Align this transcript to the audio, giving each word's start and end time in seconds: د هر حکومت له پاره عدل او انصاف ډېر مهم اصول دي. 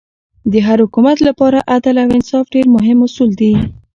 د 0.51 0.53
هر 0.67 0.77
حکومت 0.85 1.17
له 1.27 1.31
پاره 1.39 1.59
عدل 1.73 1.95
او 2.03 2.09
انصاف 2.17 2.45
ډېر 2.55 2.65
مهم 2.75 2.97
اصول 3.07 3.31
دي. 3.41 3.53